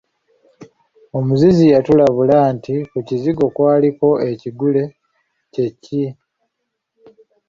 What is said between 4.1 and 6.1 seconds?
ekigule kye ki?